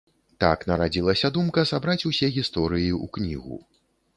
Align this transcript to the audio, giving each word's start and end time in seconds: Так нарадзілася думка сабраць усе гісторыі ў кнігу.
Так 0.43 0.63
нарадзілася 0.69 1.31
думка 1.35 1.65
сабраць 1.73 2.07
усе 2.13 2.27
гісторыі 2.39 2.89
ў 3.03 3.05
кнігу. 3.19 3.63